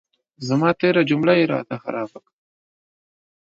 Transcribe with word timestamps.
زما 0.47 0.69
تېره 0.79 1.01
جمله 1.09 1.33
یې 1.39 1.45
را 1.51 1.61
ته 1.69 1.75
خرابه 1.83 2.19
کړه. 2.25 2.35